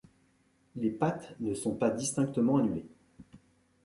Les 0.77 0.89
pattes 0.89 1.35
ne 1.41 1.53
sont 1.53 1.75
pas 1.75 1.91
distinctement 1.91 2.57
annulées. 2.57 2.89